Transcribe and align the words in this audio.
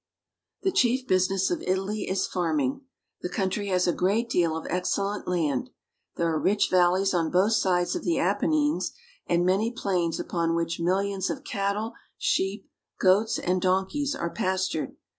The 0.63 0.71
chief 0.71 1.05
business 1.07 1.51
of 1.51 1.61
Italy 1.61 2.09
is 2.09 2.25
farming. 2.25 2.81
The 3.21 3.29
country 3.29 3.67
has 3.67 3.85
a 3.87 3.93
great 3.93 4.29
deal 4.31 4.57
of 4.57 4.65
excellent 4.67 5.27
land. 5.27 5.69
There 6.15 6.27
are 6.33 6.39
rich 6.39 6.71
valleys 6.71 7.13
on 7.13 7.29
both 7.29 7.51
sides 7.51 7.95
of 7.95 8.03
the 8.03 8.17
Apennines, 8.17 8.93
and 9.27 9.45
many 9.45 9.69
plains 9.71 10.19
upon 10.19 10.55
which 10.55 10.79
millions 10.79 11.29
of 11.29 11.43
cattle, 11.43 11.93
sheep, 12.17 12.67
goats, 12.99 13.37
and 13.37 13.61
donkeys 13.61 14.15
are 14.15 14.31
pastured. 14.31 14.95